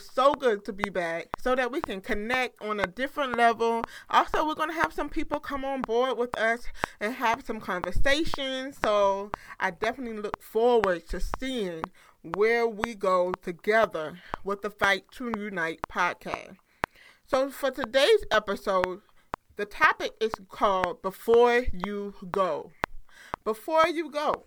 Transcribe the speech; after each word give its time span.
so 0.00 0.34
good 0.34 0.64
to 0.64 0.72
be 0.72 0.90
back 0.90 1.28
so 1.38 1.54
that 1.54 1.70
we 1.70 1.80
can 1.80 2.00
connect 2.00 2.60
on 2.62 2.80
a 2.80 2.86
different 2.86 3.36
level. 3.36 3.84
Also, 4.08 4.46
we're 4.46 4.54
going 4.54 4.70
to 4.70 4.74
have 4.74 4.92
some 4.92 5.08
people 5.08 5.38
come 5.38 5.64
on 5.64 5.82
board 5.82 6.18
with 6.18 6.36
us 6.38 6.66
and 7.00 7.14
have 7.14 7.44
some 7.44 7.60
conversations. 7.60 8.78
So, 8.82 9.30
I 9.58 9.70
definitely 9.70 10.20
look 10.20 10.42
forward 10.42 11.06
to 11.08 11.20
seeing 11.20 11.84
where 12.22 12.66
we 12.66 12.94
go 12.94 13.32
together 13.42 14.18
with 14.44 14.62
the 14.62 14.70
Fight 14.70 15.04
to 15.12 15.32
Unite 15.38 15.80
podcast. 15.90 16.56
So, 17.26 17.50
for 17.50 17.70
today's 17.70 18.24
episode, 18.30 19.02
the 19.56 19.66
topic 19.66 20.12
is 20.20 20.32
called 20.48 21.02
Before 21.02 21.66
You 21.72 22.14
Go. 22.30 22.72
Before 23.44 23.86
you 23.86 24.10
go, 24.10 24.44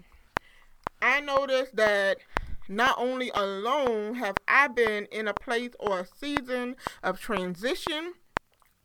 I 1.02 1.20
noticed 1.20 1.76
that 1.76 2.18
not 2.68 2.96
only 2.98 3.32
alone 3.34 4.16
have 4.16 4.36
I 4.48 4.68
been 4.68 5.06
in 5.12 5.28
a 5.28 5.34
place 5.34 5.72
or 5.80 6.02
a 6.02 6.08
season 6.08 6.76
of 7.04 7.20
transition, 7.20 8.14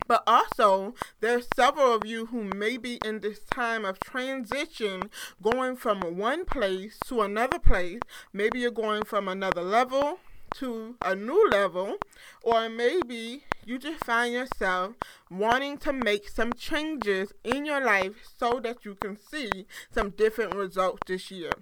but 0.06 0.22
also 0.26 0.94
there's 1.20 1.48
several 1.54 1.94
of 1.94 2.06
you 2.06 2.26
who 2.26 2.44
may 2.44 2.76
be 2.78 2.98
in 3.04 3.20
this 3.20 3.40
time 3.40 3.84
of 3.84 4.00
transition 4.00 5.10
going 5.42 5.76
from 5.76 6.16
one 6.16 6.44
place 6.44 6.98
to 7.06 7.20
another 7.20 7.58
place. 7.58 8.00
Maybe 8.32 8.60
you're 8.60 8.70
going 8.70 9.04
from 9.04 9.28
another 9.28 9.62
level 9.62 10.18
to 10.54 10.96
a 11.02 11.14
new 11.14 11.48
level, 11.50 11.96
or 12.42 12.70
maybe 12.70 13.44
you 13.66 13.78
just 13.78 14.02
find 14.04 14.32
yourself 14.32 14.94
wanting 15.30 15.76
to 15.76 15.92
make 15.92 16.26
some 16.28 16.54
changes 16.54 17.32
in 17.44 17.66
your 17.66 17.84
life 17.84 18.14
so 18.38 18.58
that 18.60 18.84
you 18.84 18.94
can 18.94 19.18
see 19.18 19.66
some 19.92 20.10
different 20.10 20.54
results 20.54 21.00
this 21.06 21.30
year. 21.30 21.52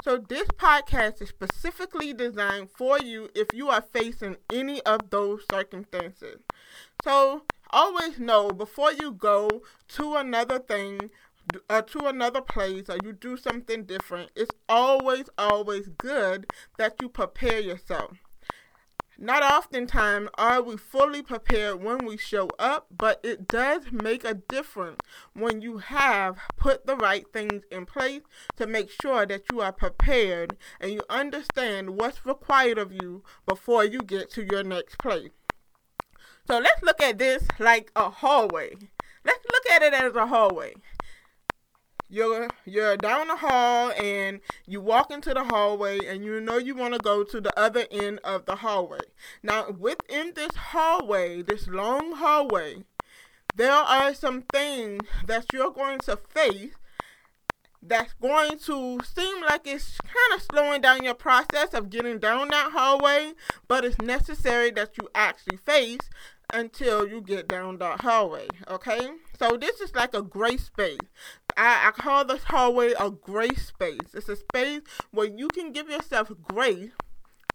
So, 0.00 0.16
this 0.18 0.48
podcast 0.48 1.20
is 1.22 1.28
specifically 1.28 2.12
designed 2.12 2.70
for 2.70 2.98
you 2.98 3.30
if 3.34 3.52
you 3.52 3.68
are 3.68 3.82
facing 3.82 4.36
any 4.50 4.82
of 4.82 5.10
those 5.10 5.46
circumstances. 5.48 6.40
So, 7.02 7.44
always 7.70 8.18
know 8.18 8.52
before 8.52 8.92
you 8.92 9.12
go 9.12 9.62
to 9.88 10.16
another 10.16 10.58
thing, 10.58 11.10
uh, 11.70 11.82
to 11.82 12.06
another 12.06 12.40
place 12.40 12.88
or 12.88 12.98
you 12.98 13.12
do 13.12 13.36
something 13.36 13.84
different, 13.84 14.30
it's 14.36 14.52
always, 14.68 15.28
always 15.38 15.88
good 15.88 16.46
that 16.76 17.00
you 17.00 17.08
prepare 17.08 17.60
yourself. 17.60 18.25
Not 19.18 19.42
oftentimes 19.42 20.28
are 20.34 20.60
we 20.60 20.76
fully 20.76 21.22
prepared 21.22 21.82
when 21.82 22.04
we 22.04 22.18
show 22.18 22.50
up, 22.58 22.86
but 22.96 23.18
it 23.22 23.48
does 23.48 23.90
make 23.90 24.24
a 24.24 24.34
difference 24.34 25.00
when 25.32 25.62
you 25.62 25.78
have 25.78 26.38
put 26.56 26.86
the 26.86 26.96
right 26.96 27.24
things 27.32 27.64
in 27.70 27.86
place 27.86 28.20
to 28.56 28.66
make 28.66 28.90
sure 28.90 29.24
that 29.24 29.44
you 29.50 29.62
are 29.62 29.72
prepared 29.72 30.56
and 30.80 30.92
you 30.92 31.00
understand 31.08 31.96
what's 31.96 32.26
required 32.26 32.76
of 32.76 32.92
you 32.92 33.24
before 33.46 33.86
you 33.86 34.00
get 34.00 34.30
to 34.32 34.44
your 34.44 34.62
next 34.62 34.98
place. 34.98 35.30
So 36.46 36.58
let's 36.58 36.82
look 36.82 37.00
at 37.00 37.16
this 37.16 37.48
like 37.58 37.90
a 37.96 38.10
hallway. 38.10 38.76
Let's 39.24 39.44
look 39.50 39.70
at 39.70 39.82
it 39.82 39.94
as 39.94 40.14
a 40.14 40.26
hallway 40.26 40.74
you're 42.08 42.48
you're 42.64 42.96
down 42.96 43.28
the 43.28 43.36
hall 43.36 43.90
and 43.92 44.40
you 44.66 44.80
walk 44.80 45.10
into 45.10 45.34
the 45.34 45.44
hallway 45.44 45.98
and 46.06 46.24
you 46.24 46.40
know 46.40 46.58
you 46.58 46.74
want 46.74 46.94
to 46.94 47.00
go 47.00 47.24
to 47.24 47.40
the 47.40 47.58
other 47.58 47.86
end 47.90 48.20
of 48.24 48.46
the 48.46 48.56
hallway. 48.56 49.00
Now 49.42 49.70
within 49.70 50.32
this 50.34 50.54
hallway, 50.54 51.42
this 51.42 51.66
long 51.66 52.16
hallway, 52.16 52.84
there 53.54 53.72
are 53.72 54.14
some 54.14 54.42
things 54.42 55.02
that 55.26 55.46
you're 55.52 55.72
going 55.72 55.98
to 56.00 56.16
face 56.16 56.72
that's 57.82 58.14
going 58.14 58.58
to 58.58 59.00
seem 59.04 59.42
like 59.42 59.66
it's 59.66 59.98
kind 60.00 60.40
of 60.40 60.42
slowing 60.50 60.80
down 60.80 61.04
your 61.04 61.14
process 61.14 61.72
of 61.72 61.90
getting 61.90 62.18
down 62.18 62.48
that 62.48 62.72
hallway, 62.72 63.32
but 63.68 63.84
it's 63.84 63.98
necessary 63.98 64.70
that 64.72 64.90
you 65.00 65.08
actually 65.14 65.56
face 65.58 66.00
until 66.52 67.06
you 67.06 67.20
get 67.20 67.48
down 67.48 67.78
that 67.78 68.00
hallway. 68.00 68.48
Okay? 68.68 69.08
So 69.38 69.56
this 69.56 69.80
is 69.80 69.94
like 69.94 70.14
a 70.14 70.22
gray 70.22 70.56
space. 70.56 70.98
I, 71.56 71.88
I 71.88 71.90
call 71.92 72.24
this 72.24 72.44
hallway 72.44 72.92
a 72.98 73.10
grace 73.10 73.66
space. 73.68 74.14
It's 74.14 74.28
a 74.28 74.36
space 74.36 74.82
where 75.10 75.28
you 75.28 75.48
can 75.48 75.72
give 75.72 75.88
yourself 75.88 76.30
grace 76.42 76.90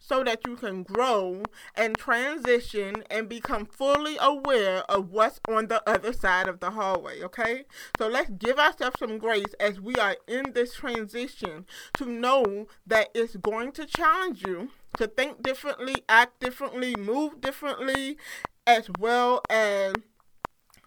so 0.03 0.23
that 0.23 0.45
you 0.47 0.55
can 0.55 0.81
grow 0.81 1.43
and 1.75 1.95
transition 1.95 3.03
and 3.11 3.29
become 3.29 3.65
fully 3.65 4.17
aware 4.19 4.79
of 4.89 5.11
what's 5.11 5.39
on 5.47 5.67
the 5.67 5.87
other 5.87 6.11
side 6.11 6.47
of 6.47 6.59
the 6.59 6.71
hallway, 6.71 7.21
okay? 7.21 7.65
So 7.97 8.07
let's 8.07 8.31
give 8.31 8.57
ourselves 8.57 8.97
some 8.99 9.19
grace 9.19 9.53
as 9.59 9.79
we 9.79 9.95
are 9.95 10.17
in 10.27 10.53
this 10.53 10.73
transition 10.73 11.65
to 11.93 12.05
know 12.05 12.67
that 12.87 13.09
it's 13.13 13.35
going 13.37 13.71
to 13.73 13.85
challenge 13.85 14.43
you 14.45 14.71
to 14.97 15.07
think 15.07 15.43
differently, 15.43 16.03
act 16.09 16.39
differently, 16.39 16.95
move 16.95 17.39
differently, 17.39 18.17
as 18.65 18.89
well 18.99 19.41
as 19.49 19.93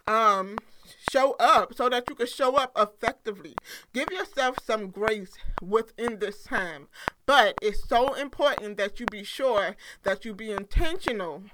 um 0.06 0.58
show 1.10 1.32
up 1.38 1.75
so 1.75 1.88
that 1.88 2.09
you 2.09 2.15
can 2.15 2.27
show 2.27 2.56
up 2.56 2.72
effectively. 2.77 3.55
Give 3.93 4.09
yourself 4.10 4.59
some 4.65 4.88
grace 4.88 5.32
within 5.62 6.19
this 6.19 6.44
time. 6.44 6.88
But 7.27 7.55
it's 7.62 7.88
so 7.88 8.15
important 8.15 8.77
that 8.78 9.00
you 9.00 9.06
be 9.06 9.25
sure 9.25 9.77
that 10.03 10.25
you 10.25 10.34
be 10.34 10.50
intentional 10.50 11.44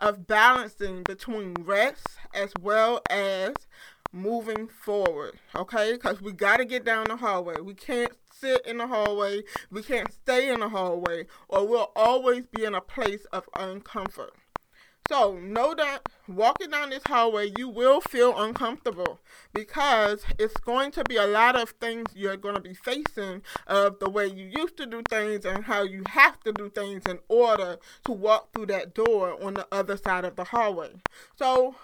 of 0.00 0.26
balancing 0.26 1.02
between 1.04 1.54
rest 1.54 2.06
as 2.34 2.52
well 2.60 3.00
as 3.08 3.54
moving 4.12 4.68
forward. 4.68 5.38
Okay? 5.54 5.92
Because 5.92 6.20
we 6.20 6.32
got 6.32 6.58
to 6.58 6.64
get 6.64 6.84
down 6.84 7.06
the 7.08 7.16
hallway. 7.16 7.60
We 7.62 7.74
can't 7.74 8.12
sit 8.30 8.66
in 8.66 8.78
the 8.78 8.88
hallway. 8.88 9.42
We 9.70 9.82
can't 9.82 10.12
stay 10.12 10.52
in 10.52 10.60
the 10.60 10.68
hallway, 10.68 11.26
or 11.48 11.66
we'll 11.66 11.92
always 11.94 12.44
be 12.46 12.64
in 12.64 12.74
a 12.74 12.80
place 12.80 13.24
of 13.32 13.48
uncomfort. 13.54 14.30
So 15.08 15.34
know 15.34 15.74
that 15.74 16.08
walking 16.28 16.70
down 16.70 16.90
this 16.90 17.02
hallway, 17.06 17.52
you 17.56 17.68
will 17.68 18.00
feel 18.00 18.40
uncomfortable 18.40 19.20
because 19.52 20.24
it's 20.38 20.56
going 20.58 20.92
to 20.92 21.04
be 21.04 21.16
a 21.16 21.26
lot 21.26 21.56
of 21.56 21.70
things 21.70 22.06
you're 22.14 22.36
going 22.36 22.54
to 22.54 22.60
be 22.60 22.74
facing 22.74 23.42
of 23.66 23.98
the 23.98 24.08
way 24.08 24.28
you 24.28 24.46
used 24.46 24.76
to 24.76 24.86
do 24.86 25.02
things 25.10 25.44
and 25.44 25.64
how 25.64 25.82
you 25.82 26.04
have 26.06 26.38
to 26.44 26.52
do 26.52 26.70
things 26.70 27.02
in 27.08 27.18
order 27.28 27.78
to 28.04 28.12
walk 28.12 28.52
through 28.52 28.66
that 28.66 28.94
door 28.94 29.42
on 29.42 29.54
the 29.54 29.66
other 29.72 29.96
side 29.96 30.24
of 30.24 30.36
the 30.36 30.44
hallway. 30.44 30.92
So 31.36 31.74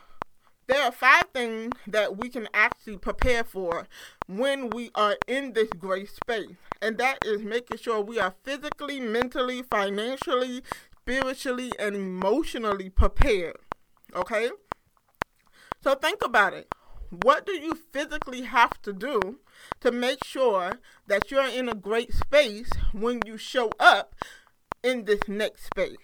there 0.69 0.83
are 0.83 0.93
five 0.93 1.25
things 1.33 1.73
that 1.87 2.19
we 2.19 2.29
can 2.29 2.47
actually 2.53 2.99
prepare 2.99 3.43
for 3.43 3.89
when 4.27 4.69
we 4.69 4.91
are 4.95 5.17
in 5.27 5.55
this 5.55 5.71
gray 5.71 6.05
space. 6.05 6.57
And 6.83 6.99
that 6.99 7.25
is 7.25 7.43
making 7.43 7.79
sure 7.79 8.01
we 8.01 8.21
are 8.21 8.35
physically, 8.45 9.01
mentally, 9.01 9.63
financially, 9.63 10.63
spiritually 11.09 11.73
and 11.79 11.97
emotionally 11.97 12.91
prepared. 12.91 13.57
Okay? 14.15 14.51
So 15.81 15.95
think 15.95 16.23
about 16.23 16.53
it. 16.53 16.71
What 17.09 17.47
do 17.47 17.53
you 17.53 17.75
physically 17.75 18.43
have 18.43 18.83
to 18.83 18.93
do 18.93 19.39
to 19.81 19.91
make 19.91 20.23
sure 20.23 20.81
that 21.07 21.31
you're 21.31 21.49
in 21.49 21.67
a 21.71 21.75
great 21.75 22.13
space 22.13 22.69
when 22.93 23.21
you 23.25 23.39
show 23.39 23.71
up 23.81 24.15
in 24.83 25.07
this 25.07 25.21
next 25.27 25.65
space? 25.65 25.97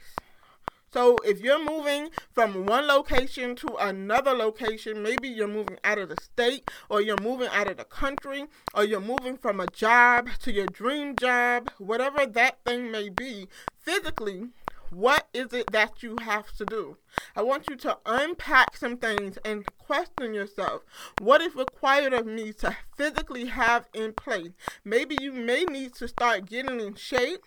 So 0.90 1.18
if 1.22 1.40
you're 1.40 1.62
moving 1.62 2.08
from 2.32 2.64
one 2.64 2.86
location 2.86 3.56
to 3.56 3.76
another 3.78 4.30
location, 4.30 5.02
maybe 5.02 5.28
you're 5.28 5.48
moving 5.48 5.78
out 5.84 5.98
of 5.98 6.08
the 6.08 6.16
state 6.16 6.70
or 6.88 7.02
you're 7.02 7.20
moving 7.20 7.48
out 7.48 7.68
of 7.68 7.76
the 7.76 7.84
country 7.84 8.46
or 8.72 8.84
you're 8.84 9.00
moving 9.00 9.36
from 9.36 9.60
a 9.60 9.66
job 9.66 10.28
to 10.44 10.52
your 10.52 10.66
dream 10.66 11.14
job, 11.14 11.68
whatever 11.76 12.24
that 12.24 12.64
thing 12.64 12.90
may 12.90 13.10
be, 13.10 13.48
physically 13.76 14.48
what 14.94 15.26
is 15.34 15.52
it 15.52 15.72
that 15.72 16.02
you 16.02 16.16
have 16.20 16.52
to 16.56 16.64
do? 16.64 16.96
I 17.34 17.42
want 17.42 17.68
you 17.68 17.76
to 17.76 17.98
unpack 18.06 18.76
some 18.76 18.96
things 18.96 19.38
and 19.44 19.64
question 19.78 20.34
yourself. 20.34 20.82
What 21.20 21.40
is 21.40 21.54
required 21.54 22.12
of 22.12 22.26
me 22.26 22.52
to 22.54 22.76
physically 22.96 23.46
have 23.46 23.88
in 23.92 24.12
place? 24.12 24.52
Maybe 24.84 25.16
you 25.20 25.32
may 25.32 25.64
need 25.64 25.94
to 25.94 26.06
start 26.06 26.46
getting 26.46 26.80
in 26.80 26.94
shape, 26.94 27.40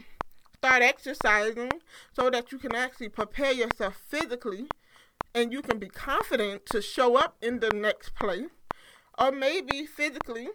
start 0.56 0.84
exercising 0.84 1.72
so 2.14 2.30
that 2.30 2.52
you 2.52 2.58
can 2.58 2.76
actually 2.76 3.10
prepare 3.10 3.54
yourself 3.54 3.96
physically 4.08 4.68
and 5.34 5.54
you 5.54 5.62
can 5.62 5.80
be 5.80 5.88
confident 5.88 6.66
to 6.68 6.82
show 6.82 7.16
up 7.16 7.38
in 7.42 7.60
the 7.60 7.70
next 7.70 8.14
place. 8.16 8.50
Or 9.18 9.32
maybe 9.32 9.86
physically, 9.86 10.50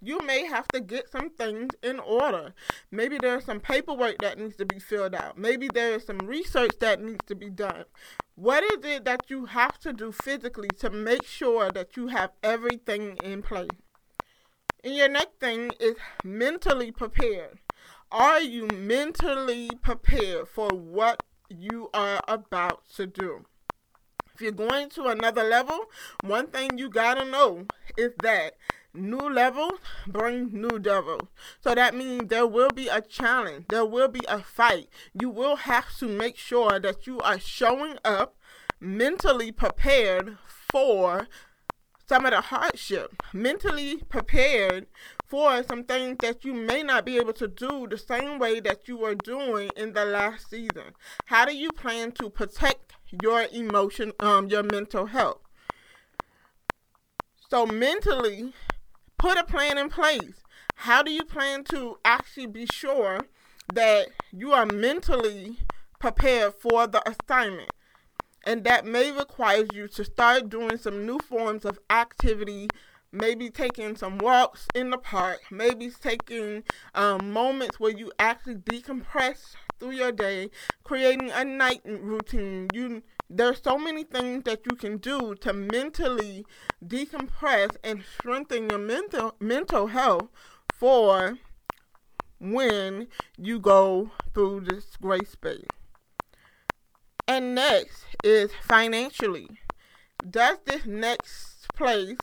you 0.00 0.20
may 0.20 0.46
have 0.46 0.68
to 0.68 0.80
get 0.80 1.10
some 1.10 1.30
things 1.30 1.70
in 1.82 1.98
order. 2.00 2.54
Maybe 2.90 3.18
there's 3.18 3.44
some 3.44 3.60
paperwork 3.60 4.18
that 4.18 4.38
needs 4.38 4.56
to 4.56 4.66
be 4.66 4.78
filled 4.78 5.14
out. 5.14 5.38
Maybe 5.38 5.68
there 5.72 5.94
is 5.94 6.04
some 6.04 6.18
research 6.18 6.72
that 6.80 7.02
needs 7.02 7.24
to 7.26 7.34
be 7.34 7.50
done. 7.50 7.84
What 8.34 8.64
is 8.64 8.84
it 8.84 9.04
that 9.04 9.22
you 9.28 9.46
have 9.46 9.78
to 9.78 9.92
do 9.92 10.12
physically 10.12 10.68
to 10.80 10.90
make 10.90 11.24
sure 11.24 11.70
that 11.70 11.96
you 11.96 12.08
have 12.08 12.32
everything 12.42 13.16
in 13.22 13.42
place? 13.42 13.70
And 14.84 14.94
your 14.94 15.08
next 15.08 15.40
thing 15.40 15.72
is 15.80 15.96
mentally 16.22 16.92
prepared. 16.92 17.58
Are 18.12 18.40
you 18.40 18.68
mentally 18.74 19.70
prepared 19.82 20.48
for 20.48 20.68
what 20.68 21.22
you 21.48 21.88
are 21.92 22.20
about 22.28 22.82
to 22.96 23.06
do? 23.06 23.46
If 24.34 24.42
you're 24.42 24.52
going 24.52 24.90
to 24.90 25.06
another 25.06 25.44
level, 25.44 25.86
one 26.22 26.48
thing 26.48 26.76
you 26.76 26.90
gotta 26.90 27.24
know 27.24 27.66
is 27.96 28.12
that 28.22 28.56
new 28.96 29.28
level 29.30 29.70
bring 30.06 30.50
new 30.52 30.78
devil. 30.78 31.28
So 31.60 31.74
that 31.74 31.94
means 31.94 32.28
there 32.28 32.46
will 32.46 32.70
be 32.70 32.88
a 32.88 33.00
challenge, 33.00 33.66
there 33.68 33.84
will 33.84 34.08
be 34.08 34.22
a 34.28 34.40
fight. 34.40 34.88
You 35.14 35.30
will 35.30 35.56
have 35.56 35.96
to 35.98 36.08
make 36.08 36.36
sure 36.36 36.80
that 36.80 37.06
you 37.06 37.20
are 37.20 37.38
showing 37.38 37.98
up 38.04 38.36
mentally 38.80 39.52
prepared 39.52 40.38
for 40.48 41.28
some 42.08 42.24
of 42.24 42.30
the 42.30 42.40
hardship, 42.40 43.22
mentally 43.32 43.96
prepared 44.08 44.86
for 45.26 45.62
some 45.64 45.82
things 45.82 46.18
that 46.20 46.44
you 46.44 46.54
may 46.54 46.82
not 46.82 47.04
be 47.04 47.16
able 47.16 47.32
to 47.32 47.48
do 47.48 47.86
the 47.90 47.98
same 47.98 48.38
way 48.38 48.60
that 48.60 48.86
you 48.86 48.96
were 48.96 49.16
doing 49.16 49.70
in 49.76 49.92
the 49.92 50.04
last 50.04 50.50
season. 50.50 50.94
How 51.26 51.44
do 51.44 51.56
you 51.56 51.70
plan 51.72 52.12
to 52.12 52.30
protect 52.30 52.92
your 53.22 53.46
emotion, 53.52 54.12
um, 54.20 54.48
your 54.48 54.62
mental 54.62 55.06
health? 55.06 55.40
So 57.48 57.66
mentally, 57.66 58.52
put 59.18 59.38
a 59.38 59.44
plan 59.44 59.78
in 59.78 59.88
place. 59.88 60.42
How 60.76 61.02
do 61.02 61.10
you 61.10 61.24
plan 61.24 61.64
to 61.64 61.98
actually 62.04 62.46
be 62.46 62.66
sure 62.66 63.20
that 63.72 64.08
you 64.30 64.52
are 64.52 64.66
mentally 64.66 65.58
prepared 65.98 66.54
for 66.54 66.86
the 66.86 67.02
assignment? 67.08 67.70
And 68.44 68.62
that 68.64 68.84
may 68.84 69.10
require 69.10 69.66
you 69.72 69.88
to 69.88 70.04
start 70.04 70.48
doing 70.48 70.76
some 70.76 71.04
new 71.04 71.18
forms 71.18 71.64
of 71.64 71.80
activity, 71.90 72.68
maybe 73.10 73.50
taking 73.50 73.96
some 73.96 74.18
walks 74.18 74.68
in 74.74 74.90
the 74.90 74.98
park, 74.98 75.40
maybe 75.50 75.90
taking 75.90 76.62
um, 76.94 77.32
moments 77.32 77.80
where 77.80 77.90
you 77.90 78.12
actually 78.18 78.56
decompress 78.56 79.54
through 79.78 79.92
your 79.92 80.12
day, 80.12 80.50
creating 80.84 81.30
a 81.32 81.44
night 81.44 81.80
routine. 81.84 82.68
You 82.72 83.02
there's 83.28 83.60
so 83.62 83.76
many 83.78 84.04
things 84.04 84.44
that 84.44 84.64
you 84.66 84.76
can 84.76 84.98
do 84.98 85.34
to 85.36 85.52
mentally 85.52 86.46
decompress 86.84 87.76
and 87.82 88.04
strengthen 88.18 88.70
your 88.70 88.78
mental 88.78 89.34
mental 89.40 89.88
health 89.88 90.28
for 90.72 91.38
when 92.38 93.08
you 93.36 93.58
go 93.58 94.10
through 94.34 94.60
this 94.60 94.96
grace 95.00 95.30
space. 95.30 95.66
And 97.26 97.54
next 97.54 98.04
is 98.22 98.50
financially. 98.62 99.48
Does 100.28 100.58
this 100.64 100.86
next 100.86 101.66
place 101.74 102.18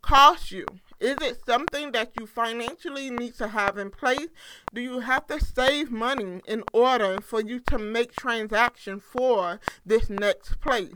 cost 0.00 0.50
you? 0.50 0.66
Is 1.00 1.16
it 1.20 1.44
something 1.44 1.92
that 1.92 2.12
you 2.16 2.26
financially 2.26 3.10
need 3.10 3.34
to 3.36 3.48
have 3.48 3.78
in 3.78 3.90
place? 3.90 4.28
Do 4.72 4.80
you 4.80 5.00
have 5.00 5.26
to 5.26 5.40
save 5.40 5.90
money 5.90 6.40
in 6.46 6.62
order 6.72 7.20
for 7.20 7.40
you 7.40 7.60
to 7.68 7.78
make 7.78 8.12
transaction 8.12 9.00
for 9.00 9.60
this 9.84 10.08
next 10.08 10.60
place? 10.60 10.94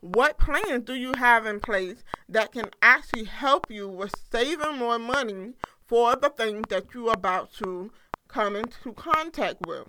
What 0.00 0.38
plans 0.38 0.84
do 0.84 0.94
you 0.94 1.12
have 1.14 1.44
in 1.44 1.60
place 1.60 2.02
that 2.28 2.52
can 2.52 2.70
actually 2.80 3.24
help 3.24 3.70
you 3.70 3.86
with 3.86 4.14
saving 4.32 4.78
more 4.78 4.98
money 4.98 5.52
for 5.86 6.16
the 6.16 6.30
things 6.30 6.64
that 6.70 6.86
you're 6.94 7.12
about 7.12 7.52
to 7.54 7.92
come 8.26 8.56
into 8.56 8.94
contact 8.94 9.66
with? 9.66 9.88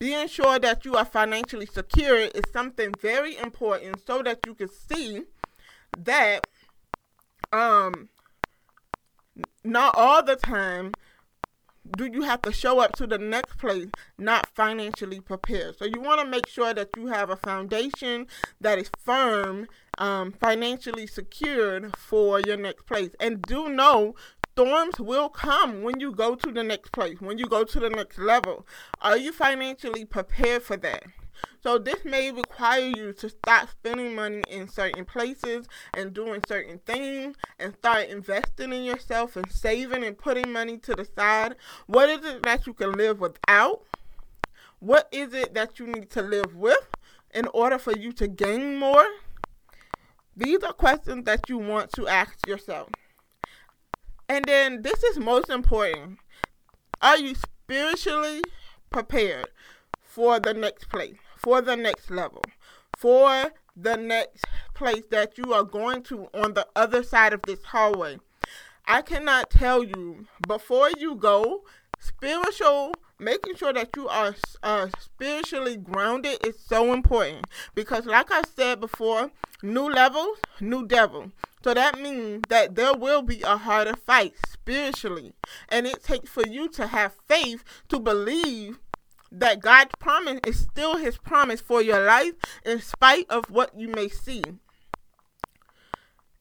Being 0.00 0.26
sure 0.26 0.58
that 0.58 0.84
you 0.84 0.96
are 0.96 1.04
financially 1.04 1.66
secure 1.66 2.16
is 2.18 2.42
something 2.52 2.92
very 3.00 3.36
important 3.36 4.04
so 4.04 4.22
that 4.22 4.40
you 4.46 4.54
can 4.54 4.68
see 4.68 5.22
that 5.96 6.46
um 7.52 8.08
not 9.64 9.94
all 9.96 10.22
the 10.22 10.36
time 10.36 10.92
do 11.96 12.06
you 12.06 12.22
have 12.22 12.42
to 12.42 12.52
show 12.52 12.78
up 12.78 12.92
to 12.92 13.06
the 13.06 13.18
next 13.18 13.58
place 13.58 13.88
not 14.18 14.46
financially 14.54 15.20
prepared. 15.20 15.78
So 15.78 15.84
you 15.84 16.00
want 16.00 16.20
to 16.20 16.26
make 16.26 16.46
sure 16.46 16.74
that 16.74 16.90
you 16.96 17.06
have 17.08 17.30
a 17.30 17.36
foundation 17.36 18.26
that 18.60 18.78
is 18.78 18.90
firm, 18.98 19.66
um, 19.98 20.32
financially 20.32 21.06
secured 21.06 21.96
for 21.96 22.40
your 22.40 22.56
next 22.56 22.86
place. 22.86 23.10
And 23.18 23.42
do 23.42 23.68
know 23.68 24.14
storms 24.52 25.00
will 25.00 25.28
come 25.28 25.82
when 25.82 26.00
you 26.00 26.12
go 26.12 26.34
to 26.34 26.52
the 26.52 26.62
next 26.62 26.92
place, 26.92 27.20
when 27.20 27.38
you 27.38 27.46
go 27.46 27.64
to 27.64 27.80
the 27.80 27.90
next 27.90 28.18
level. 28.18 28.66
Are 29.00 29.16
you 29.16 29.32
financially 29.32 30.04
prepared 30.04 30.62
for 30.62 30.76
that? 30.78 31.04
So 31.62 31.78
this 31.78 32.04
may 32.04 32.30
require 32.32 32.88
you 32.88 33.12
to 33.12 33.28
stop 33.28 33.68
spending 33.70 34.14
money 34.14 34.42
in 34.48 34.68
certain 34.68 35.04
places 35.04 35.68
and 35.94 36.14
doing 36.14 36.40
certain 36.48 36.78
things 36.86 37.36
and 37.58 37.74
start 37.74 38.08
investing 38.08 38.72
in 38.72 38.84
yourself 38.84 39.36
and 39.36 39.50
saving 39.50 40.04
and 40.04 40.16
putting 40.16 40.52
money 40.52 40.78
to 40.78 40.94
the 40.94 41.04
side. 41.04 41.56
What 41.86 42.08
is 42.08 42.24
it 42.24 42.42
that 42.44 42.66
you 42.66 42.72
can 42.72 42.92
live 42.92 43.20
without? 43.20 43.82
What 44.78 45.08
is 45.12 45.34
it 45.34 45.52
that 45.54 45.78
you 45.78 45.86
need 45.86 46.10
to 46.10 46.22
live 46.22 46.56
with 46.56 46.88
in 47.34 47.46
order 47.48 47.78
for 47.78 47.92
you 47.92 48.12
to 48.12 48.26
gain 48.26 48.76
more? 48.78 49.06
These 50.34 50.62
are 50.62 50.72
questions 50.72 51.26
that 51.26 51.50
you 51.50 51.58
want 51.58 51.92
to 51.92 52.08
ask 52.08 52.46
yourself. 52.46 52.88
And 54.30 54.44
then 54.46 54.80
this 54.80 55.02
is 55.02 55.18
most 55.18 55.50
important. 55.50 56.18
Are 57.02 57.18
you 57.18 57.34
spiritually 57.34 58.40
prepared 58.88 59.48
for 60.02 60.40
the 60.40 60.54
next 60.54 60.88
place? 60.88 61.18
For 61.42 61.60
the 61.60 61.76
next 61.76 62.10
level, 62.10 62.42
for 62.96 63.52
the 63.76 63.96
next 63.96 64.44
place 64.74 65.04
that 65.10 65.38
you 65.38 65.52
are 65.52 65.64
going 65.64 66.02
to 66.04 66.28
on 66.34 66.54
the 66.54 66.66
other 66.76 67.02
side 67.02 67.32
of 67.32 67.42
this 67.42 67.62
hallway. 67.64 68.18
I 68.86 69.02
cannot 69.02 69.50
tell 69.50 69.82
you 69.82 70.26
before 70.46 70.90
you 70.98 71.14
go, 71.14 71.62
spiritual 71.98 72.94
making 73.18 73.54
sure 73.54 73.72
that 73.72 73.90
you 73.96 74.08
are 74.08 74.34
uh, 74.62 74.88
spiritually 74.98 75.76
grounded 75.76 76.44
is 76.46 76.58
so 76.58 76.92
important. 76.92 77.46
Because 77.74 78.06
like 78.06 78.32
i 78.32 78.42
said 78.56 78.80
before 78.80 79.30
new 79.62 79.88
levels 79.88 80.38
new 80.60 80.86
devil. 80.86 81.30
So 81.62 81.74
that 81.74 82.00
means 82.00 82.42
that 82.48 82.74
there 82.74 82.94
will 82.94 83.20
be 83.20 83.42
a 83.42 83.58
harder 83.58 83.94
fight 83.94 84.32
spiritually. 84.48 85.34
And 85.68 85.86
it 85.86 86.02
takes 86.02 86.30
for 86.30 86.46
you 86.46 86.68
to 86.70 86.86
have 86.86 87.12
faith 87.28 87.62
to 87.90 88.00
believe 88.00 88.78
that 89.32 89.60
God's 89.60 89.92
promise 89.98 90.40
is 90.46 90.60
still 90.60 90.96
his 90.96 91.18
promise 91.18 91.60
for 91.60 91.82
your 91.82 92.04
life 92.04 92.34
in 92.64 92.80
spite 92.80 93.26
of 93.30 93.50
what 93.50 93.78
you 93.78 93.88
may 93.88 94.08
see. 94.08 94.42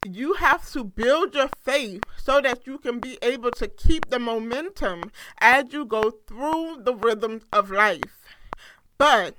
You 0.09 0.33
have 0.33 0.69
to 0.71 0.83
build 0.83 1.35
your 1.35 1.49
faith 1.63 2.01
so 2.17 2.41
that 2.41 2.65
you 2.65 2.77
can 2.77 2.99
be 2.99 3.17
able 3.21 3.51
to 3.51 3.67
keep 3.67 4.09
the 4.09 4.19
momentum 4.19 5.11
as 5.39 5.73
you 5.73 5.85
go 5.85 6.11
through 6.11 6.83
the 6.83 6.95
rhythms 6.95 7.43
of 7.51 7.69
life. 7.69 8.23
But 8.97 9.35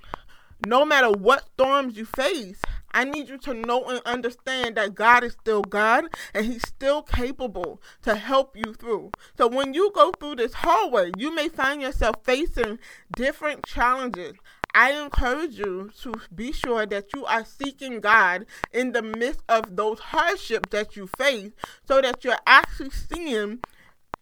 no 0.67 0.85
matter 0.85 1.11
what 1.11 1.49
storms 1.55 1.97
you 1.97 2.05
face, 2.05 2.61
I 2.93 3.05
need 3.05 3.29
you 3.29 3.39
to 3.39 3.55
know 3.55 3.85
and 3.85 4.01
understand 4.05 4.77
that 4.77 4.95
God 4.95 5.25
is 5.25 5.33
still 5.33 5.63
God 5.63 6.05
and 6.35 6.47
He's 6.47 6.67
still 6.67 7.03
capable 7.03 7.81
to 8.03 8.17
help 8.17 8.57
you 8.57 8.75
through. 8.75 9.13
So 9.37 9.47
when 9.49 9.75
you 9.75 9.91
go 9.95 10.13
through 10.13 10.37
this 10.37 10.55
hallway, 10.55 11.13
you 11.17 11.35
may 11.35 11.49
find 11.49 11.83
yourself 11.83 12.17
facing 12.25 12.79
different 13.15 13.65
challenges. 13.65 14.35
I 14.75 14.93
encourage 14.93 15.59
you 15.59 15.91
to 16.03 16.15
be 16.35 16.53
sure 16.53 16.87
that 16.87 17.13
you 17.13 17.25
are 17.27 17.45
seeking 17.45 18.01
God 18.01 18.47
in 18.73 18.93
the 18.93 19.03
midst 19.03 19.43
of 19.49 19.77
those 19.77 19.99
hardships 19.99 20.69
that 20.71 20.97
you 20.97 21.09
face 21.19 21.51
so 21.87 22.01
that 22.01 22.25
you're 22.25 22.39
actually 22.47 22.91
seeing 22.91 23.61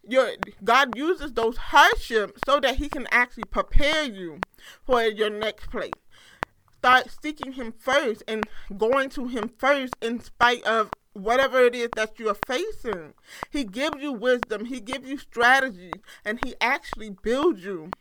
your 0.07 0.31
God 0.63 0.97
uses 0.97 1.33
those 1.33 1.57
hardships 1.57 2.41
so 2.45 2.59
that 2.61 2.77
he 2.77 2.89
can 2.89 3.05
actually 3.11 3.43
prepare 3.43 4.05
you 4.05 4.39
for 4.83 5.03
your 5.03 5.29
next 5.29 5.69
place 5.69 5.91
start 6.79 7.07
seeking 7.21 7.53
him 7.53 7.73
first 7.77 8.23
and 8.25 8.45
going 8.77 9.09
to 9.09 9.27
him 9.27 9.51
first 9.57 9.93
in 10.01 10.21
spite 10.21 10.63
of 10.63 10.89
whatever 11.11 11.59
it 11.59 11.75
is 11.75 11.89
that 11.95 12.17
you 12.17 12.29
are 12.29 12.37
facing. 12.47 13.13
He 13.49 13.65
gives 13.65 14.01
you 14.01 14.13
wisdom, 14.13 14.65
he 14.65 14.79
gives 14.79 15.07
you 15.07 15.17
strategy, 15.17 15.91
and 16.23 16.39
he 16.43 16.55
actually 16.61 17.09
builds 17.09 17.65
you 17.65 17.91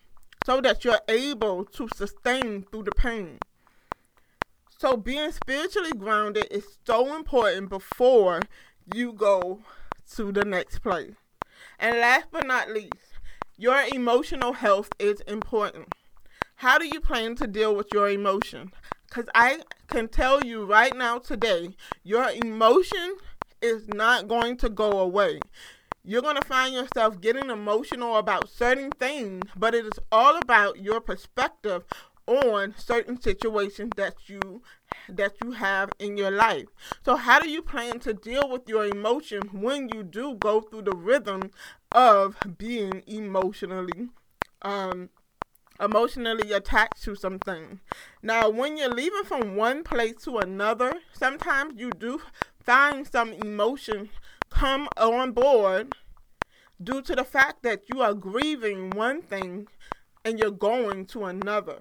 so 0.46 0.60
that 0.60 0.84
you're 0.84 1.00
able 1.08 1.64
to 1.64 1.88
sustain 1.96 2.62
through 2.70 2.84
the 2.84 2.92
pain. 2.92 3.38
So 4.78 4.96
being 4.96 5.32
spiritually 5.32 5.92
grounded 5.92 6.46
is 6.50 6.78
so 6.86 7.16
important 7.16 7.70
before 7.70 8.42
you 8.94 9.12
go 9.12 9.60
to 10.14 10.30
the 10.30 10.44
next 10.44 10.78
place. 10.78 11.16
And 11.80 11.98
last 11.98 12.28
but 12.30 12.46
not 12.46 12.70
least, 12.70 12.94
your 13.56 13.82
emotional 13.92 14.52
health 14.52 14.90
is 15.00 15.20
important. 15.22 15.92
How 16.58 16.76
do 16.76 16.88
you 16.88 17.00
plan 17.00 17.36
to 17.36 17.46
deal 17.46 17.72
with 17.76 17.92
your 17.92 18.08
emotion? 18.10 18.72
Because 19.08 19.26
I 19.32 19.60
can 19.86 20.08
tell 20.08 20.42
you 20.42 20.64
right 20.64 20.92
now 20.96 21.18
today, 21.18 21.76
your 22.02 22.28
emotion 22.30 23.16
is 23.62 23.86
not 23.86 24.26
going 24.26 24.56
to 24.56 24.68
go 24.68 24.98
away. 24.98 25.38
You're 26.04 26.20
going 26.22 26.34
to 26.34 26.42
find 26.42 26.74
yourself 26.74 27.20
getting 27.20 27.48
emotional 27.50 28.16
about 28.16 28.48
certain 28.48 28.90
things, 28.90 29.50
but 29.56 29.72
it 29.72 29.86
is 29.86 30.00
all 30.10 30.36
about 30.36 30.80
your 30.80 31.00
perspective 31.00 31.84
on 32.26 32.74
certain 32.76 33.20
situations 33.20 33.92
that 33.96 34.16
you 34.28 34.60
that 35.08 35.34
you 35.40 35.52
have 35.52 35.90
in 36.00 36.16
your 36.16 36.32
life. 36.32 36.66
So 37.04 37.14
how 37.14 37.38
do 37.38 37.48
you 37.48 37.62
plan 37.62 38.00
to 38.00 38.12
deal 38.12 38.48
with 38.48 38.68
your 38.68 38.84
emotion 38.84 39.48
when 39.52 39.88
you 39.88 40.02
do 40.02 40.34
go 40.34 40.60
through 40.60 40.82
the 40.82 40.92
rhythm 40.96 41.52
of 41.92 42.36
being 42.58 43.04
emotionally 43.06 44.08
um 44.62 45.08
emotionally 45.80 46.52
attached 46.52 47.02
to 47.02 47.14
something. 47.14 47.80
Now, 48.22 48.48
when 48.48 48.76
you're 48.76 48.88
leaving 48.88 49.24
from 49.24 49.56
one 49.56 49.84
place 49.84 50.16
to 50.24 50.38
another, 50.38 50.94
sometimes 51.12 51.80
you 51.80 51.90
do 51.90 52.20
find 52.60 53.06
some 53.06 53.32
emotion 53.32 54.10
come 54.50 54.88
on 54.96 55.32
board 55.32 55.94
due 56.82 57.02
to 57.02 57.14
the 57.14 57.24
fact 57.24 57.62
that 57.62 57.88
you 57.88 58.00
are 58.00 58.14
grieving 58.14 58.90
one 58.90 59.22
thing 59.22 59.68
and 60.24 60.38
you're 60.38 60.50
going 60.50 61.06
to 61.06 61.24
another. 61.24 61.80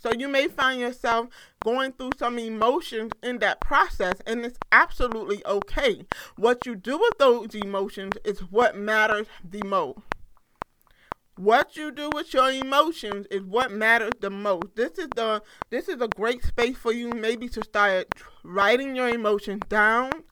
So 0.00 0.12
you 0.12 0.28
may 0.28 0.46
find 0.46 0.80
yourself 0.80 1.28
going 1.64 1.92
through 1.92 2.12
some 2.18 2.38
emotions 2.38 3.10
in 3.22 3.38
that 3.38 3.60
process, 3.60 4.22
and 4.26 4.44
it's 4.44 4.58
absolutely 4.70 5.44
okay. 5.44 6.06
What 6.36 6.66
you 6.66 6.76
do 6.76 6.98
with 6.98 7.18
those 7.18 7.52
emotions 7.56 8.14
is 8.24 8.38
what 8.38 8.76
matters 8.76 9.26
the 9.42 9.64
most. 9.64 9.98
What 11.38 11.76
you 11.76 11.92
do 11.92 12.10
with 12.10 12.34
your 12.34 12.50
emotions 12.50 13.28
is 13.30 13.44
what 13.44 13.70
matters 13.70 14.14
the 14.20 14.28
most. 14.28 14.74
This 14.74 14.98
is 14.98 15.08
the 15.14 15.40
this 15.70 15.88
is 15.88 16.00
a 16.00 16.08
great 16.08 16.42
space 16.42 16.76
for 16.76 16.92
you 16.92 17.14
maybe 17.14 17.48
to 17.50 17.62
start 17.62 18.08
writing 18.42 18.96
your 18.96 19.08
emotions 19.08 19.62
down, 19.68 20.24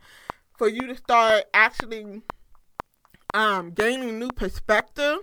for 0.59 0.69
you 0.69 0.89
to 0.89 0.97
start 0.97 1.45
actually 1.55 2.23
um, 3.33 3.71
gaining 3.71 4.19
new 4.19 4.31
perspective. 4.31 5.19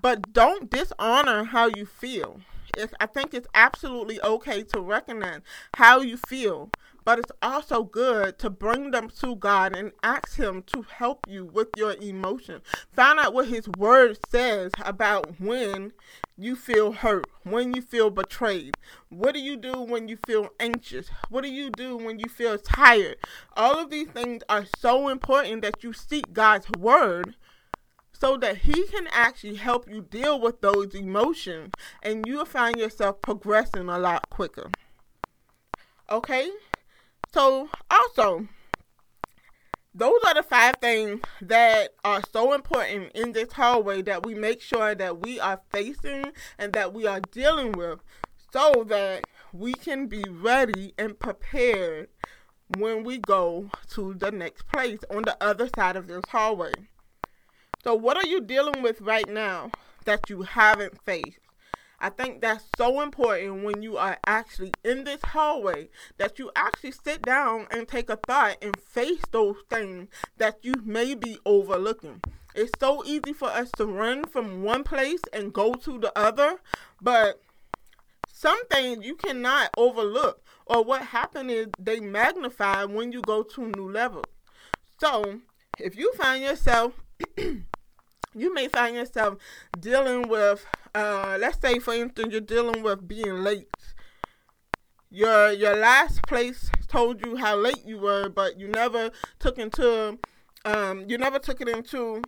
But 0.00 0.32
don't 0.32 0.70
dishonor 0.70 1.44
how 1.44 1.66
you 1.66 1.84
feel. 1.84 2.40
It's, 2.78 2.94
I 3.00 3.04
think 3.06 3.34
it's 3.34 3.48
absolutely 3.52 4.18
okay 4.22 4.62
to 4.62 4.80
recognize 4.80 5.40
how 5.76 6.00
you 6.00 6.16
feel, 6.16 6.70
but 7.10 7.18
it's 7.18 7.32
also 7.42 7.82
good 7.82 8.38
to 8.38 8.48
bring 8.48 8.92
them 8.92 9.10
to 9.10 9.34
God 9.34 9.74
and 9.74 9.90
ask 10.00 10.36
Him 10.36 10.62
to 10.68 10.82
help 10.82 11.26
you 11.28 11.44
with 11.44 11.66
your 11.76 11.96
emotion. 12.00 12.62
Find 12.92 13.18
out 13.18 13.34
what 13.34 13.48
His 13.48 13.66
Word 13.66 14.16
says 14.28 14.70
about 14.84 15.40
when 15.40 15.90
you 16.38 16.54
feel 16.54 16.92
hurt, 16.92 17.26
when 17.42 17.74
you 17.74 17.82
feel 17.82 18.10
betrayed. 18.10 18.76
What 19.08 19.34
do 19.34 19.40
you 19.40 19.56
do 19.56 19.80
when 19.80 20.06
you 20.06 20.18
feel 20.24 20.50
anxious? 20.60 21.08
What 21.30 21.42
do 21.42 21.52
you 21.52 21.70
do 21.70 21.96
when 21.96 22.20
you 22.20 22.28
feel 22.28 22.56
tired? 22.58 23.16
All 23.56 23.76
of 23.76 23.90
these 23.90 24.06
things 24.06 24.44
are 24.48 24.66
so 24.78 25.08
important 25.08 25.62
that 25.62 25.82
you 25.82 25.92
seek 25.92 26.32
God's 26.32 26.70
Word 26.78 27.34
so 28.12 28.36
that 28.36 28.58
he 28.58 28.86
can 28.86 29.08
actually 29.10 29.56
help 29.56 29.90
you 29.90 30.00
deal 30.00 30.40
with 30.40 30.60
those 30.60 30.94
emotions 30.94 31.72
and 32.04 32.24
you'll 32.24 32.44
find 32.44 32.76
yourself 32.76 33.20
progressing 33.20 33.88
a 33.88 33.98
lot 33.98 34.30
quicker. 34.30 34.70
Okay? 36.08 36.50
So, 37.32 37.68
also, 37.88 38.48
those 39.94 40.18
are 40.26 40.34
the 40.34 40.42
five 40.42 40.76
things 40.80 41.20
that 41.40 41.94
are 42.04 42.22
so 42.32 42.52
important 42.54 43.12
in 43.14 43.32
this 43.32 43.52
hallway 43.52 44.02
that 44.02 44.26
we 44.26 44.34
make 44.34 44.60
sure 44.60 44.96
that 44.96 45.20
we 45.20 45.38
are 45.38 45.60
facing 45.70 46.32
and 46.58 46.72
that 46.72 46.92
we 46.92 47.06
are 47.06 47.20
dealing 47.30 47.72
with 47.72 48.00
so 48.52 48.84
that 48.88 49.24
we 49.52 49.74
can 49.74 50.08
be 50.08 50.24
ready 50.28 50.92
and 50.98 51.18
prepared 51.20 52.08
when 52.78 53.04
we 53.04 53.18
go 53.18 53.70
to 53.90 54.14
the 54.14 54.32
next 54.32 54.66
place 54.66 55.00
on 55.08 55.22
the 55.22 55.36
other 55.40 55.68
side 55.76 55.94
of 55.94 56.08
this 56.08 56.24
hallway. 56.30 56.72
So, 57.84 57.94
what 57.94 58.16
are 58.16 58.26
you 58.26 58.40
dealing 58.40 58.82
with 58.82 59.00
right 59.00 59.28
now 59.28 59.70
that 60.04 60.28
you 60.28 60.42
haven't 60.42 61.00
faced? 61.04 61.38
I 62.02 62.08
think 62.08 62.40
that's 62.40 62.64
so 62.78 63.02
important 63.02 63.62
when 63.62 63.82
you 63.82 63.98
are 63.98 64.18
actually 64.26 64.72
in 64.82 65.04
this 65.04 65.20
hallway 65.22 65.90
that 66.16 66.38
you 66.38 66.50
actually 66.56 66.92
sit 66.92 67.20
down 67.22 67.66
and 67.70 67.86
take 67.86 68.08
a 68.08 68.16
thought 68.16 68.56
and 68.62 68.74
face 68.80 69.22
those 69.32 69.56
things 69.68 70.08
that 70.38 70.58
you 70.62 70.74
may 70.82 71.14
be 71.14 71.38
overlooking. 71.44 72.22
It's 72.54 72.72
so 72.80 73.04
easy 73.04 73.34
for 73.34 73.48
us 73.48 73.70
to 73.72 73.84
run 73.84 74.24
from 74.24 74.62
one 74.62 74.82
place 74.82 75.20
and 75.32 75.52
go 75.52 75.74
to 75.74 75.98
the 75.98 76.16
other, 76.18 76.56
but 77.02 77.40
some 78.32 78.66
things 78.68 79.04
you 79.04 79.16
cannot 79.16 79.70
overlook, 79.76 80.42
or 80.64 80.82
what 80.82 81.02
happens 81.02 81.52
is 81.52 81.68
they 81.78 82.00
magnify 82.00 82.84
when 82.84 83.12
you 83.12 83.20
go 83.20 83.42
to 83.42 83.64
a 83.64 83.68
new 83.68 83.90
level. 83.90 84.24
So, 84.98 85.40
if 85.78 85.96
you 85.96 86.14
find 86.14 86.42
yourself 86.42 86.94
you 88.34 88.52
may 88.54 88.68
find 88.68 88.96
yourself 88.96 89.38
dealing 89.78 90.28
with, 90.28 90.64
uh, 90.94 91.36
let's 91.40 91.60
say, 91.60 91.78
for 91.78 91.94
instance, 91.94 92.28
you're 92.32 92.40
dealing 92.40 92.82
with 92.82 93.06
being 93.06 93.42
late. 93.42 93.68
Your 95.10 95.50
your 95.50 95.74
last 95.74 96.22
place 96.22 96.70
told 96.86 97.24
you 97.26 97.36
how 97.36 97.56
late 97.56 97.84
you 97.84 97.98
were, 97.98 98.28
but 98.28 98.58
you 98.58 98.68
never 98.68 99.10
took 99.40 99.58
into, 99.58 100.18
um, 100.64 101.04
you 101.08 101.18
never 101.18 101.40
took 101.40 101.60
it 101.60 101.68
into 101.68 102.22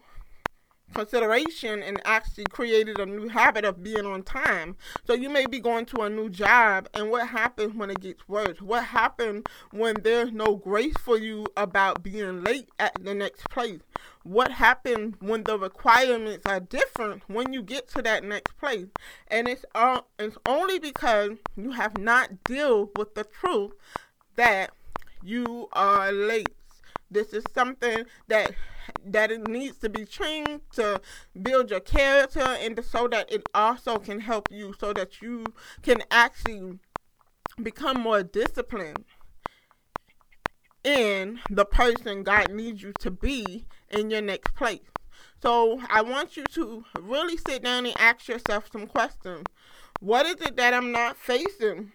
consideration 0.92 1.82
and 1.82 2.00
actually 2.04 2.44
created 2.50 2.98
a 2.98 3.06
new 3.06 3.28
habit 3.28 3.64
of 3.64 3.82
being 3.82 4.04
on 4.04 4.22
time. 4.22 4.76
So 5.06 5.14
you 5.14 5.30
may 5.30 5.46
be 5.46 5.60
going 5.60 5.86
to 5.86 6.02
a 6.02 6.10
new 6.10 6.28
job, 6.28 6.88
and 6.92 7.10
what 7.10 7.28
happens 7.28 7.74
when 7.74 7.90
it 7.90 8.00
gets 8.00 8.28
worse? 8.28 8.60
What 8.60 8.84
happens 8.84 9.44
when 9.70 9.96
there's 10.02 10.32
no 10.32 10.56
grace 10.56 10.96
for 10.98 11.16
you 11.16 11.46
about 11.56 12.02
being 12.02 12.42
late 12.42 12.68
at 12.78 12.92
the 13.02 13.14
next 13.14 13.48
place? 13.48 13.80
What 14.24 14.52
happens 14.52 15.16
when 15.20 15.42
the 15.42 15.58
requirements 15.58 16.46
are 16.46 16.60
different 16.60 17.22
when 17.26 17.52
you 17.52 17.62
get 17.62 17.88
to 17.90 18.02
that 18.02 18.22
next 18.22 18.56
place? 18.56 18.86
And 19.28 19.48
it's 19.48 19.64
all 19.74 20.08
it's 20.18 20.36
only 20.46 20.78
because 20.78 21.32
you 21.56 21.72
have 21.72 21.98
not 21.98 22.44
dealt 22.44 22.96
with 22.96 23.14
the 23.14 23.24
truth 23.24 23.72
that 24.36 24.70
you 25.22 25.68
are 25.72 26.12
late. 26.12 26.54
This 27.10 27.32
is 27.32 27.44
something 27.52 28.04
that 28.28 28.52
that 29.04 29.30
it 29.30 29.46
needs 29.48 29.76
to 29.78 29.88
be 29.88 30.04
trained 30.04 30.60
to 30.72 31.00
build 31.40 31.70
your 31.70 31.80
character 31.80 32.40
and 32.40 32.84
so 32.84 33.08
that 33.08 33.30
it 33.30 33.42
also 33.54 33.98
can 33.98 34.20
help 34.20 34.48
you 34.50 34.74
so 34.78 34.92
that 34.92 35.20
you 35.20 35.44
can 35.82 36.02
actually 36.10 36.78
become 37.62 38.00
more 38.00 38.22
disciplined 38.22 39.04
in 40.84 41.40
the 41.48 41.64
person 41.64 42.22
God 42.22 42.50
needs 42.50 42.82
you 42.82 42.92
to 43.00 43.10
be 43.10 43.66
in 43.92 44.10
your 44.10 44.22
next 44.22 44.54
place. 44.54 44.80
So 45.42 45.80
I 45.88 46.02
want 46.02 46.36
you 46.36 46.44
to 46.52 46.84
really 47.00 47.36
sit 47.36 47.62
down 47.62 47.86
and 47.86 47.98
ask 47.98 48.28
yourself 48.28 48.70
some 48.72 48.86
questions. 48.86 49.44
What 50.00 50.26
is 50.26 50.36
it 50.40 50.56
that 50.56 50.74
I'm 50.74 50.92
not 50.92 51.16
facing 51.16 51.92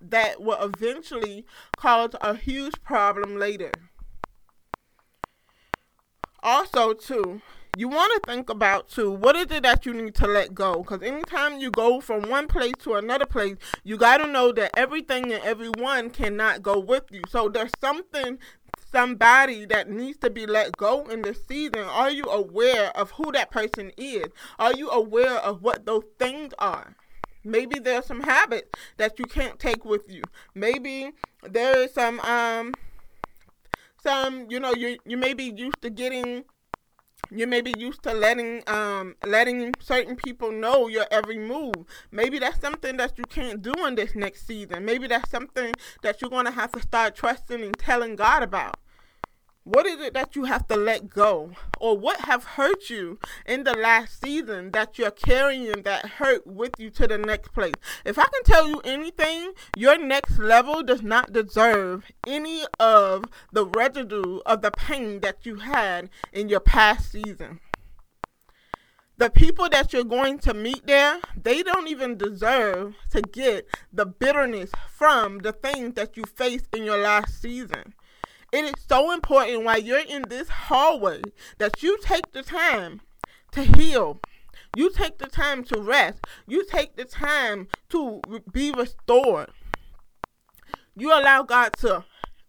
that 0.00 0.40
will 0.40 0.58
eventually 0.62 1.44
cause 1.76 2.10
a 2.20 2.34
huge 2.34 2.74
problem 2.82 3.38
later? 3.38 3.72
also 6.42 6.92
too 6.92 7.40
you 7.76 7.88
want 7.88 8.12
to 8.12 8.30
think 8.30 8.50
about 8.50 8.88
too 8.88 9.10
what 9.10 9.36
is 9.36 9.46
it 9.50 9.62
that 9.62 9.86
you 9.86 9.92
need 9.92 10.14
to 10.14 10.26
let 10.26 10.54
go 10.54 10.82
because 10.82 11.02
anytime 11.02 11.60
you 11.60 11.70
go 11.70 12.00
from 12.00 12.22
one 12.28 12.48
place 12.48 12.72
to 12.78 12.94
another 12.94 13.26
place 13.26 13.56
you 13.84 13.96
got 13.96 14.16
to 14.18 14.26
know 14.26 14.50
that 14.50 14.70
everything 14.76 15.32
and 15.32 15.42
everyone 15.44 16.10
cannot 16.10 16.62
go 16.62 16.78
with 16.78 17.04
you 17.10 17.22
so 17.28 17.48
there's 17.48 17.70
something 17.80 18.38
somebody 18.92 19.64
that 19.66 19.88
needs 19.88 20.18
to 20.18 20.30
be 20.30 20.46
let 20.46 20.76
go 20.76 21.04
in 21.06 21.22
this 21.22 21.40
season. 21.46 21.82
Are 21.82 22.10
you 22.10 22.24
aware 22.24 22.96
of 22.96 23.12
who 23.12 23.32
that 23.32 23.50
person 23.50 23.92
is? 23.96 24.26
Are 24.58 24.74
you 24.74 24.90
aware 24.90 25.36
of 25.38 25.62
what 25.62 25.86
those 25.86 26.04
things 26.18 26.52
are? 26.58 26.94
Maybe 27.44 27.78
there's 27.78 28.06
some 28.06 28.22
habits 28.22 28.70
that 28.98 29.18
you 29.18 29.24
can't 29.24 29.58
take 29.58 29.84
with 29.84 30.02
you. 30.08 30.22
Maybe 30.54 31.12
there 31.42 31.82
is 31.82 31.92
some 31.94 32.20
um 32.20 32.74
some 34.02 34.46
you 34.50 34.60
know 34.60 34.74
you 34.74 34.98
you 35.06 35.16
may 35.16 35.32
be 35.32 35.44
used 35.44 35.80
to 35.82 35.90
getting 35.90 36.44
you 37.30 37.46
may 37.46 37.60
be 37.60 37.72
used 37.72 38.02
to 38.02 38.12
letting 38.12 38.62
um 38.66 39.16
letting 39.24 39.74
certain 39.80 40.16
people 40.16 40.50
know 40.50 40.88
your 40.88 41.06
every 41.10 41.38
move. 41.38 41.74
Maybe 42.10 42.38
that's 42.38 42.60
something 42.60 42.96
that 42.96 43.18
you 43.18 43.24
can't 43.24 43.62
do 43.62 43.72
in 43.86 43.94
this 43.94 44.14
next 44.14 44.46
season. 44.46 44.84
Maybe 44.84 45.06
that's 45.06 45.30
something 45.30 45.74
that 46.02 46.20
you're 46.20 46.30
gonna 46.30 46.50
have 46.50 46.72
to 46.72 46.82
start 46.82 47.14
trusting 47.14 47.62
and 47.62 47.78
telling 47.78 48.16
God 48.16 48.42
about. 48.42 48.76
What 49.72 49.86
is 49.86 50.00
it 50.00 50.14
that 50.14 50.34
you 50.34 50.46
have 50.46 50.66
to 50.66 50.74
let 50.74 51.10
go? 51.10 51.52
Or 51.78 51.96
what 51.96 52.22
have 52.22 52.42
hurt 52.42 52.90
you 52.90 53.20
in 53.46 53.62
the 53.62 53.72
last 53.72 54.20
season 54.20 54.72
that 54.72 54.98
you're 54.98 55.12
carrying 55.12 55.82
that 55.82 56.06
hurt 56.06 56.44
with 56.44 56.72
you 56.78 56.90
to 56.90 57.06
the 57.06 57.18
next 57.18 57.54
place? 57.54 57.74
If 58.04 58.18
I 58.18 58.24
can 58.24 58.42
tell 58.42 58.66
you 58.66 58.80
anything, 58.84 59.52
your 59.76 59.96
next 59.96 60.40
level 60.40 60.82
does 60.82 61.02
not 61.02 61.32
deserve 61.32 62.04
any 62.26 62.64
of 62.80 63.26
the 63.52 63.64
residue 63.64 64.40
of 64.44 64.60
the 64.62 64.72
pain 64.72 65.20
that 65.20 65.46
you 65.46 65.54
had 65.60 66.10
in 66.32 66.48
your 66.48 66.58
past 66.58 67.12
season. 67.12 67.60
The 69.18 69.30
people 69.30 69.68
that 69.68 69.92
you're 69.92 70.02
going 70.02 70.40
to 70.40 70.52
meet 70.52 70.88
there, 70.88 71.20
they 71.40 71.62
don't 71.62 71.86
even 71.86 72.16
deserve 72.16 72.96
to 73.10 73.22
get 73.22 73.68
the 73.92 74.06
bitterness 74.06 74.72
from 74.88 75.38
the 75.38 75.52
things 75.52 75.94
that 75.94 76.16
you 76.16 76.24
faced 76.24 76.74
in 76.74 76.82
your 76.82 76.98
last 76.98 77.40
season. 77.40 77.94
It 78.52 78.64
is 78.64 78.84
so 78.88 79.12
important 79.12 79.64
while 79.64 79.78
you're 79.78 79.98
in 79.98 80.22
this 80.28 80.48
hallway 80.48 81.22
that 81.58 81.82
you 81.82 81.98
take 82.02 82.32
the 82.32 82.42
time 82.42 83.00
to 83.52 83.62
heal. 83.62 84.20
You 84.76 84.90
take 84.90 85.18
the 85.18 85.26
time 85.26 85.64
to 85.64 85.80
rest. 85.80 86.26
You 86.46 86.64
take 86.64 86.96
the 86.96 87.04
time 87.04 87.68
to 87.90 88.20
be 88.52 88.72
restored. 88.72 89.50
You 90.96 91.12
allow 91.12 91.42
God 91.42 91.72
to 91.78 92.04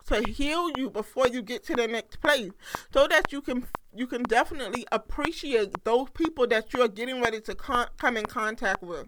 to 0.08 0.29
heal 0.29 0.70
you 0.75 0.89
before 0.89 1.27
you 1.27 1.41
get 1.41 1.63
to 1.63 1.75
the 1.75 1.88
next 1.88 2.20
place 2.20 2.51
so 2.91 3.08
that 3.08 3.31
you 3.31 3.41
can 3.41 3.65
you 3.93 4.08
can 4.08 4.24
definitely 4.24 4.86
appreciate 4.91 5.84
those 5.84 6.10
people 6.10 6.48
that 6.48 6.74
you're 6.74 6.88
getting 6.88 7.22
ready 7.22 7.39
to 7.41 7.55
con- 7.55 7.88
come 7.98 8.17
in 8.17 8.25
contact 8.25 8.81
with. 8.81 9.08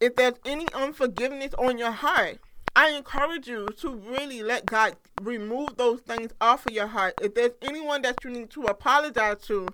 If 0.00 0.16
there's 0.16 0.34
any 0.44 0.66
unforgiveness 0.72 1.54
on 1.54 1.78
your 1.78 1.90
heart, 1.90 2.38
I 2.76 2.90
encourage 2.90 3.46
you 3.46 3.68
to 3.78 3.90
really 3.90 4.42
let 4.42 4.66
God 4.66 4.96
remove 5.22 5.76
those 5.76 6.00
things 6.00 6.32
off 6.40 6.66
of 6.66 6.72
your 6.72 6.88
heart. 6.88 7.14
If 7.22 7.34
there's 7.34 7.52
anyone 7.62 8.02
that 8.02 8.24
you 8.24 8.30
need 8.30 8.50
to 8.50 8.62
apologize 8.64 9.42
to, 9.46 9.68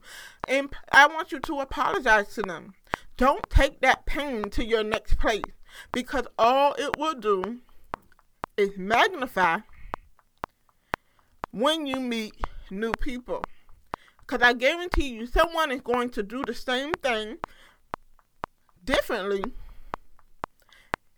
and 0.47 0.69
I 0.93 1.07
want 1.07 1.33
you 1.33 1.41
to 1.41 1.61
apologize 1.61 2.35
to 2.35 2.43
them. 2.43 2.75
Don't 3.17 3.49
take 3.49 3.81
that 3.81 4.07
pain 4.07 4.51
to 4.51 4.65
your 4.65 4.85
next 4.85 5.19
place 5.19 5.43
because 5.93 6.27
all 6.39 6.75
it 6.75 6.99
will 6.99 7.15
do 7.15 7.61
is 8.57 8.77
magnify 8.77 9.59
when 11.51 11.87
you 11.87 12.01
meet 12.01 12.35
new 12.71 12.93
people. 12.93 13.45
Because 14.21 14.43
I 14.43 14.53
guarantee 14.53 15.09
you, 15.09 15.27
someone 15.27 15.73
is 15.73 15.81
going 15.81 16.11
to 16.11 16.23
do 16.23 16.45
the 16.45 16.55
same 16.55 16.93
thing 16.95 17.39
differently 18.85 19.45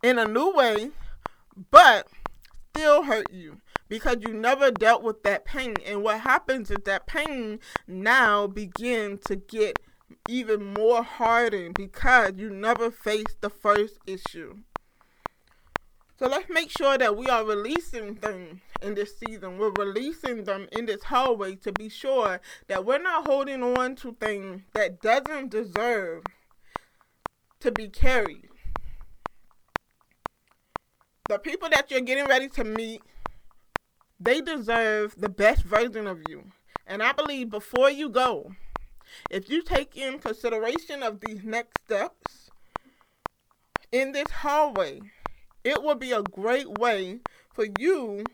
in 0.02 0.18
a 0.18 0.26
new 0.26 0.52
way, 0.52 0.90
but 1.70 2.08
still 2.74 3.02
hurt 3.02 3.30
you 3.32 3.60
because 3.88 4.16
you 4.20 4.32
never 4.32 4.70
dealt 4.70 5.02
with 5.02 5.22
that 5.22 5.44
pain. 5.44 5.74
And 5.84 6.02
what 6.02 6.20
happens 6.20 6.70
is 6.70 6.78
that 6.84 7.06
pain 7.06 7.60
now 7.86 8.46
begins 8.46 9.20
to 9.26 9.36
get 9.36 9.78
even 10.28 10.72
more 10.74 11.02
hardened 11.02 11.74
because 11.74 12.32
you 12.36 12.50
never 12.50 12.90
faced 12.90 13.40
the 13.40 13.50
first 13.50 13.98
issue. 14.06 14.58
So 16.18 16.28
let's 16.28 16.48
make 16.48 16.70
sure 16.70 16.96
that 16.98 17.16
we 17.16 17.26
are 17.26 17.44
releasing 17.44 18.14
things 18.14 18.60
in 18.80 18.94
this 18.94 19.18
season. 19.18 19.58
We're 19.58 19.72
releasing 19.72 20.44
them 20.44 20.68
in 20.70 20.86
this 20.86 21.02
hallway 21.02 21.56
to 21.56 21.72
be 21.72 21.88
sure 21.88 22.40
that 22.68 22.84
we're 22.84 23.02
not 23.02 23.26
holding 23.26 23.62
on 23.62 23.96
to 23.96 24.16
things 24.20 24.62
that 24.72 25.02
doesn't 25.02 25.50
deserve 25.50 26.22
to 27.60 27.72
be 27.72 27.88
carried. 27.88 28.48
The 31.32 31.38
people 31.38 31.70
that 31.70 31.90
you're 31.90 32.02
getting 32.02 32.26
ready 32.26 32.46
to 32.50 32.62
meet, 32.62 33.00
they 34.20 34.42
deserve 34.42 35.14
the 35.16 35.30
best 35.30 35.62
version 35.64 36.06
of 36.06 36.20
you. 36.28 36.52
And 36.86 37.02
I 37.02 37.12
believe 37.12 37.48
before 37.48 37.88
you 37.88 38.10
go, 38.10 38.52
if 39.30 39.48
you 39.48 39.62
take 39.62 39.96
in 39.96 40.18
consideration 40.18 41.02
of 41.02 41.20
these 41.20 41.42
next 41.42 41.80
steps 41.86 42.50
in 43.90 44.12
this 44.12 44.30
hallway, 44.30 45.00
it 45.64 45.82
will 45.82 45.94
be 45.94 46.12
a 46.12 46.22
great 46.22 46.68
way 46.78 47.20
for 47.54 47.64
you 47.78 48.24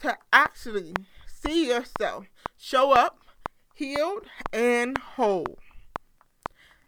to 0.00 0.18
actually 0.30 0.92
see 1.26 1.68
yourself 1.68 2.26
show 2.58 2.92
up 2.92 3.18
healed 3.74 4.26
and 4.52 4.98
whole 4.98 5.56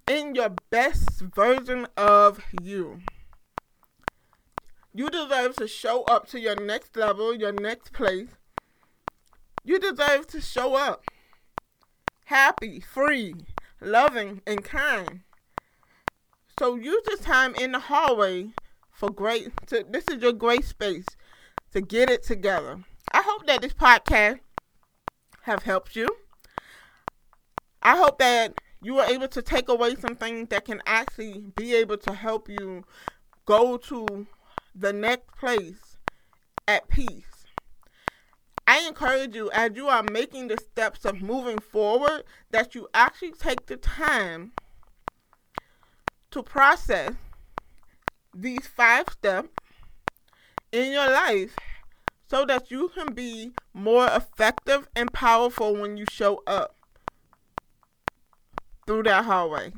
in 0.06 0.34
your 0.34 0.50
best 0.68 1.22
version 1.22 1.86
of 1.96 2.42
you. 2.62 3.00
You 4.96 5.10
deserve 5.10 5.56
to 5.56 5.66
show 5.66 6.04
up 6.04 6.28
to 6.28 6.38
your 6.38 6.54
next 6.54 6.96
level, 6.96 7.34
your 7.34 7.50
next 7.50 7.92
place. 7.92 8.28
You 9.64 9.80
deserve 9.80 10.28
to 10.28 10.40
show 10.40 10.76
up 10.76 11.04
happy, 12.26 12.78
free, 12.78 13.34
loving, 13.80 14.40
and 14.46 14.62
kind. 14.64 15.22
So 16.60 16.76
use 16.76 17.02
this 17.06 17.20
time 17.20 17.56
in 17.56 17.72
the 17.72 17.80
hallway 17.80 18.50
for 18.92 19.10
great. 19.10 19.50
To, 19.66 19.84
this 19.90 20.04
is 20.06 20.22
your 20.22 20.32
great 20.32 20.64
space 20.64 21.06
to 21.72 21.80
get 21.80 22.08
it 22.08 22.22
together. 22.22 22.84
I 23.10 23.22
hope 23.22 23.48
that 23.48 23.62
this 23.62 23.72
podcast 23.72 24.38
have 25.42 25.64
helped 25.64 25.96
you. 25.96 26.08
I 27.82 27.96
hope 27.96 28.20
that 28.20 28.60
you 28.80 28.94
were 28.94 29.04
able 29.04 29.28
to 29.28 29.42
take 29.42 29.68
away 29.68 29.96
some 29.96 30.14
things 30.14 30.50
that 30.50 30.64
can 30.64 30.80
actually 30.86 31.40
be 31.56 31.74
able 31.74 31.98
to 31.98 32.12
help 32.12 32.48
you 32.48 32.84
go 33.44 33.76
to 33.76 34.26
the 34.74 34.92
next 34.92 35.36
place 35.38 35.96
at 36.66 36.88
peace. 36.88 37.46
I 38.66 38.86
encourage 38.88 39.34
you 39.34 39.50
as 39.50 39.72
you 39.74 39.88
are 39.88 40.02
making 40.02 40.48
the 40.48 40.56
steps 40.56 41.04
of 41.04 41.20
moving 41.20 41.58
forward 41.58 42.24
that 42.50 42.74
you 42.74 42.88
actually 42.94 43.32
take 43.32 43.66
the 43.66 43.76
time 43.76 44.52
to 46.30 46.42
process 46.42 47.12
these 48.34 48.66
five 48.66 49.08
steps 49.08 49.50
in 50.72 50.92
your 50.92 51.10
life 51.10 51.56
so 52.28 52.44
that 52.46 52.70
you 52.70 52.88
can 52.88 53.14
be 53.14 53.52
more 53.72 54.08
effective 54.08 54.88
and 54.96 55.12
powerful 55.12 55.74
when 55.74 55.96
you 55.96 56.06
show 56.10 56.42
up 56.46 56.74
through 58.86 59.04
that 59.04 59.24
hallway. 59.24 59.72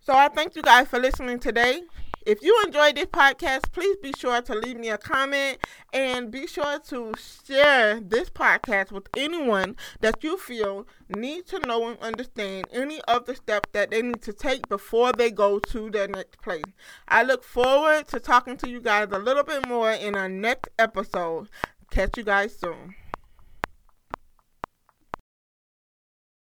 So 0.00 0.14
I 0.14 0.28
thank 0.28 0.54
you 0.54 0.62
guys 0.62 0.86
for 0.86 0.98
listening 0.98 1.38
today. 1.38 1.82
If 2.26 2.42
you 2.42 2.62
enjoyed 2.66 2.96
this 2.96 3.06
podcast, 3.06 3.72
please 3.72 3.96
be 3.96 4.12
sure 4.12 4.42
to 4.42 4.54
leave 4.54 4.76
me 4.76 4.90
a 4.90 4.98
comment 4.98 5.56
and 5.90 6.30
be 6.30 6.46
sure 6.46 6.78
to 6.78 7.14
share 7.46 7.98
this 7.98 8.28
podcast 8.28 8.92
with 8.92 9.08
anyone 9.16 9.74
that 10.00 10.22
you 10.22 10.36
feel 10.36 10.86
needs 11.08 11.50
to 11.50 11.60
know 11.60 11.88
and 11.88 11.98
understand 12.00 12.66
any 12.72 13.00
of 13.08 13.24
the 13.24 13.34
steps 13.34 13.70
that 13.72 13.90
they 13.90 14.02
need 14.02 14.20
to 14.20 14.34
take 14.34 14.68
before 14.68 15.12
they 15.12 15.30
go 15.30 15.58
to 15.60 15.90
their 15.90 16.08
next 16.08 16.42
place. 16.42 16.62
I 17.08 17.22
look 17.22 17.42
forward 17.42 18.08
to 18.08 18.20
talking 18.20 18.58
to 18.58 18.68
you 18.68 18.82
guys 18.82 19.08
a 19.12 19.18
little 19.18 19.44
bit 19.44 19.66
more 19.66 19.90
in 19.90 20.14
our 20.14 20.28
next 20.28 20.68
episode. 20.78 21.48
Catch 21.90 22.18
you 22.18 22.24
guys 22.24 22.54
soon. 22.54 22.96